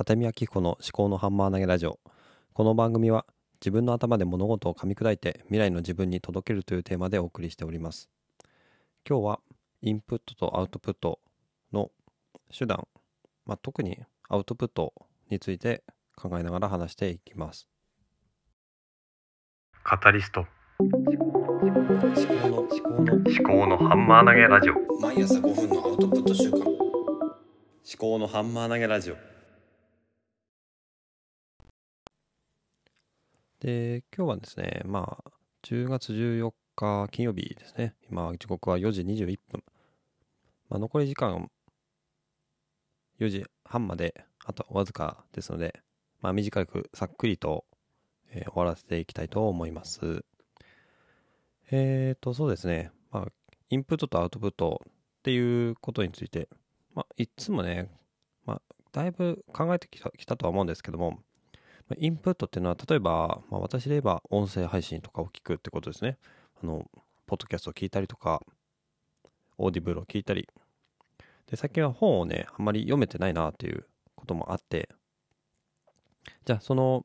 [0.00, 2.00] 立見明彦の思考のハンマー投げラジオ。
[2.54, 3.26] この番組は
[3.60, 8.08] 自分の頭で物事を噛み砕いて未来の自分に届けるというテーマでお送りしております。
[9.06, 9.40] 今日は
[9.82, 11.20] インプットとアウトプット
[11.70, 11.90] の
[12.50, 12.88] 手段、
[13.44, 13.98] まあ、特に
[14.30, 14.94] アウトプット
[15.28, 15.84] について
[16.16, 17.68] 考えながら話していきます。
[19.84, 20.46] カタリスト。
[20.78, 24.74] 思考の思考の思考のハンマー投げラジオ。
[25.02, 26.60] 毎朝5分のアウトプット週間。
[26.60, 26.78] 思
[27.98, 29.39] 考のハンマー投げラジオ
[33.60, 35.30] で今日はですねまあ
[35.64, 37.94] 10月14日金曜日ですね。
[38.10, 39.62] 今時刻は4時21分、
[40.70, 41.50] まあ、残り時間
[43.20, 45.78] 4時半まであとわずかですので、
[46.22, 47.66] まあ、短くさっくりと、
[48.30, 50.24] えー終わらせていきたいと思います。
[51.70, 52.90] えーとそうですね。
[53.10, 53.32] まあ
[53.68, 54.92] インプットとアウトプットっ
[55.22, 56.48] ていうことについて、
[56.94, 57.90] まあ、いつもね、
[58.46, 61.18] まあ、だいぶ考えてきたきたとは思うんですけども、
[61.98, 66.18] インプットっていうのは、例えば、まあ、私で言えば音声配信とかを聞くってことですね。
[66.62, 66.84] あの、
[67.26, 68.42] ポッドキャストを聞いたりとか、
[69.58, 70.48] オーディブルを聞いたり。
[71.46, 74.88] で、最近は本をね、あんまり読めてないなっていうこともあって、
[76.44, 77.04] じゃあ、その、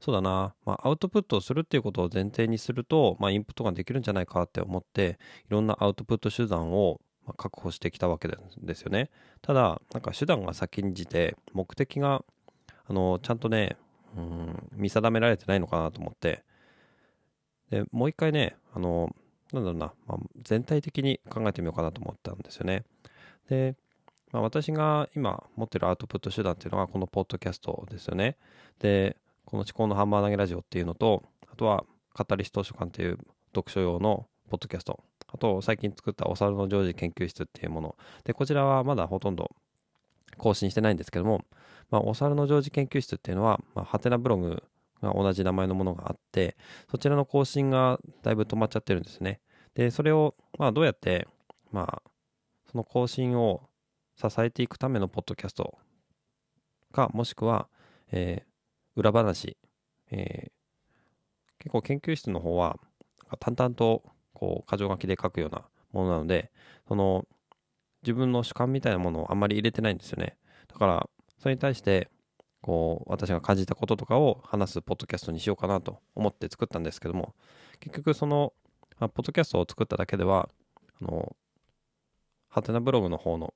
[0.00, 5.18] そうだな、まあ、アウトプットをするっていうことを前提にすると、まあ、インプットができるんじゃないかって思って、
[5.48, 7.00] いろんなアウトプット手段を
[7.38, 9.10] 確保してきたわけですよね。
[9.40, 12.22] ただ、なんか手段が先んじて、目的が、
[12.86, 13.76] あの、ちゃんとね、
[14.16, 16.44] うん、見定められてないのかなと思って、
[17.70, 19.14] で、もう一回ね、あの、
[19.52, 22.84] なんだろうな、まあ、全体的に考えてみようかなと思ったんですよね。
[23.48, 23.76] で、
[24.32, 28.36] まあ、私が今持ってるアウトプット手段っていうのはこのポッドキャストですよね。
[28.80, 31.84] で、この思考のハンマー投げラジオっていうのと、あとは
[32.14, 33.18] カタリスト図書館っていう
[33.54, 37.96] 読書用のポッドキャスト、あと最近作ったお猿のジョージ研究室っていうもの。
[38.24, 39.50] で、こちらはまだほとんど
[40.36, 41.44] 更新してないんですけども、
[41.90, 44.62] まあ、お猿のジョージ研究室っていうのは、まあ、ハテナブログ
[45.02, 46.56] が同じ名前のものがあって、
[46.90, 49.40] そちらの更新がだいぶ止まっちゃってるんですね。
[49.74, 51.28] で、それを、まあ、どうやって、
[51.70, 52.10] まあ、
[52.70, 53.68] その更新を
[54.16, 55.78] 支えていくためのポッドキャスト
[56.92, 57.68] か、もしくは、
[58.10, 58.54] えー
[58.96, 59.56] 裏話、
[60.12, 60.50] えー
[61.58, 62.78] 結構研究室の方は、
[63.40, 64.02] 淡々と、
[64.34, 65.62] こう、箇条書きで書くような
[65.92, 66.52] ものなので、
[66.86, 67.26] その、
[68.02, 70.36] 自分の主観みたいなものをあんまり入れてないんですよね。
[70.68, 71.08] だから、
[71.38, 72.08] それに対して、
[72.62, 77.34] こう、私が感じたこととかを話すポッドキャストにしようかなと思って作ったんですけども、
[77.80, 78.52] 結局その、
[78.98, 80.48] あポッドキャストを作っただけでは、
[81.00, 81.36] あの、
[82.48, 83.52] ハテナブログの方の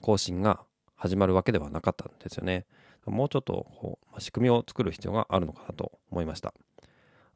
[0.00, 2.66] 更新が始まるわけではなかったんですよね。
[3.04, 6.54] もうちょっとこう、まあ仕組みを作る必要があるのかなと思いました。
[6.80, 6.82] あ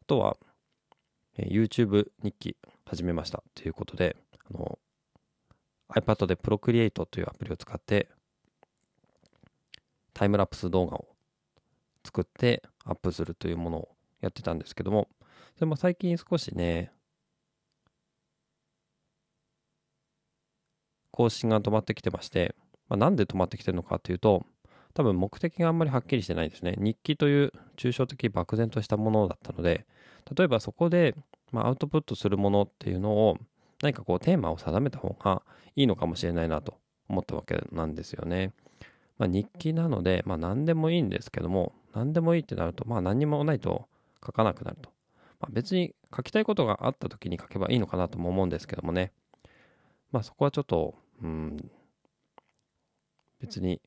[0.07, 0.37] とは、
[1.37, 4.17] えー YouTube 日記始めましたということで、
[4.49, 4.79] あの
[5.91, 8.09] iPad で Procreate というアプリを使って
[10.17, 11.09] タイムラプス動画を
[12.03, 13.89] 作ってアップするというものを
[14.23, 15.09] やってたんですけども、
[15.57, 16.91] それも最近少しね、
[21.11, 22.55] 更新が止まってきてまして、
[22.89, 24.47] まあ、なんで止まってきてるのかというと、
[24.95, 26.77] 多分目的があんまりはっきりしてないですね。
[26.79, 29.85] 日記という抽象的漠然としたものだったので、
[30.35, 31.15] 例えばそこで、
[31.53, 33.37] まあ、アウトプットするものっていうのを
[33.83, 35.43] 何かこうテーマを定めた方が
[35.75, 38.55] いいのかもしれないなと思ったわけなんですよね。
[39.19, 43.89] まあ、日記なので、まあ、何でもいいんですけども、何でもいいってなると、まあ、何にもないと
[44.25, 44.91] 書かなくなると。
[45.41, 49.13] まあ、別に書きたいことがあった時に書けばいいのかなとも思うんですけどもね。
[50.13, 51.71] まあ、そこはちょっと、うん、
[53.41, 53.81] 別に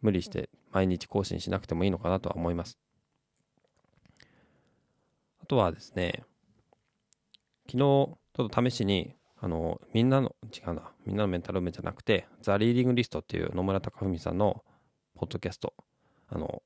[0.00, 2.78] 無理して毎日更新しなくてもいいのかなとは思います。
[5.40, 6.24] あとはですね、
[7.66, 9.14] 昨日ちょっと試しに、
[9.44, 14.62] あの、みんなの、違うな、みんなのメンタル梅じゃなくて、ザ・リーディングリストっていう野村隆文さんの
[15.16, 15.74] ポッドキャスト、
[16.28, 16.62] あの、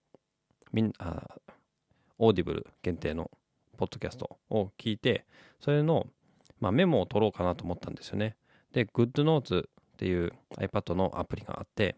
[0.75, 1.27] みんあ
[2.19, 3.31] オーディブル限定の
[3.79, 5.25] ポッドキャストを聞いて、
[5.59, 6.07] それの、
[6.61, 8.37] まあ、メモを取ろうかなと思ったんですよね。
[8.73, 9.67] で、GoodNotes っ
[9.97, 11.97] ていう iPad のアプリがあって、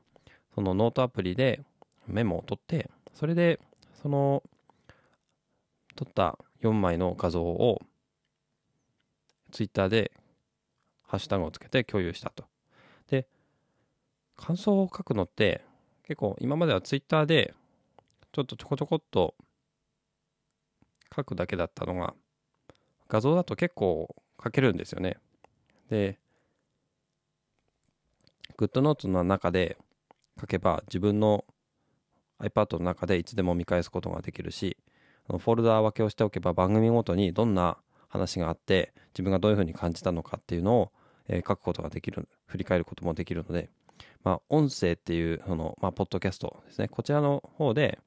[0.54, 1.60] そのノートアプリで
[2.06, 3.58] メモを取って、それで、
[4.00, 4.44] その、
[5.96, 7.80] 撮った4枚の画像を
[9.50, 10.12] Twitter で
[11.08, 12.44] ハッシュタグをつけて共有したと。
[13.08, 13.26] で、
[14.37, 15.64] 感想を書くのって
[16.05, 17.55] 結構今までは Twitter で
[18.32, 19.34] ちょっとちょこちょこっと
[21.16, 22.14] 書くだけだったのが
[23.08, 25.16] 画像だと結構書けるんですよね。
[25.90, 26.19] で、
[28.58, 29.78] GoodNotes の中で
[30.40, 31.44] 書けば自分の
[32.40, 34.76] iPad の中でいつでも見返すことができるし、
[35.26, 37.78] フォルダー分けをしておけば番組ごとにどんな
[38.08, 40.93] 話があって自分がどういうふうに感じたのかっていうのを、
[41.28, 43.70] えー書くことができる振り返ることもできるので
[44.25, 46.88] まあ、音声っていうその、まあ、ポッドキャストですね。
[46.88, 47.98] こちらの方で、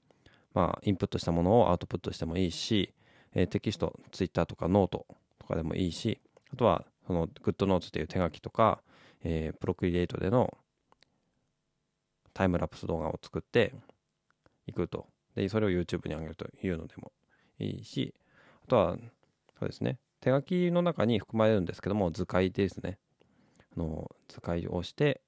[0.54, 2.94] まあ、インプットしたものをアウトプットしてもいいし、
[3.34, 5.06] えー、テキストツイッターとかノート
[5.40, 6.20] とかでもいいし
[6.54, 8.82] あとはその GoodNotes という手書きとか、
[9.24, 10.58] えー、 Procreate での
[12.34, 13.74] タイムラプス動画を作って
[14.68, 15.08] いくと。
[15.36, 17.14] でそれを YouTube に上げるというのでも
[17.58, 18.14] いいし
[18.66, 18.98] あとは
[19.58, 19.98] そうですね。
[20.20, 23.00] 手書きの中に含まれるんですけども図解ですね。
[23.78, 25.22] の図解をして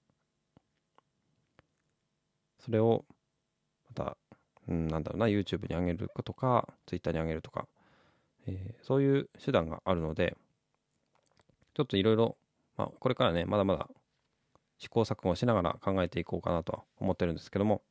[2.60, 3.06] それを
[3.90, 4.18] また、
[4.68, 7.68] うん、なんだろうな YouTube に上げるとか Twitter に上げるとか、
[8.48, 10.38] えー、そういう手段があるので
[11.74, 12.38] ちょっといろいろ
[13.00, 13.88] これからねまだまだ
[14.78, 17.82] 試行錯誤しながら考えていこうかなとは思ってるんですけども、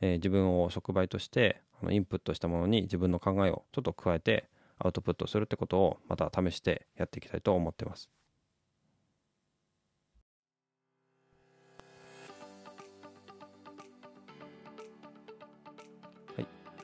[0.00, 8.10] えー、自分を触媒としてあのインプットしたものに自分の考えをちょっと加えてアウトプットするってことをまた試してやっていきたいと思ってます。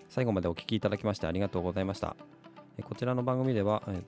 [0.09, 2.17] 最後までお聞きいただきましてありがとうございました。
[2.83, 4.03] こちらの番組では、メ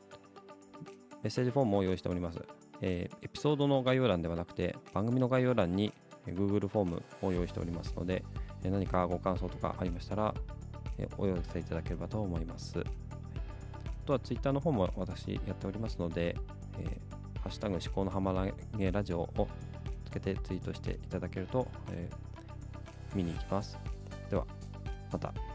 [1.25, 2.41] ッセージフォームを用意しております。
[2.81, 5.93] え、エピソードの概要欄ではなくて、番組の概要欄に
[6.27, 8.25] Google フォームを用意しておりますので、
[8.63, 10.35] 何かご感想とかありましたら、
[11.19, 12.81] お寄せいただければと思います。
[12.81, 12.85] あ
[14.07, 16.37] とは Twitter の方も私やっておりますので、
[16.79, 19.49] えー、ハッシュタグ思考のハマげラジオを
[20.05, 23.79] つけてツイートしていただけると、えー、見に行きます。
[24.31, 24.47] では、
[25.13, 25.50] また。